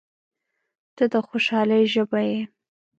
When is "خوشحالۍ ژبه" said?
1.27-2.19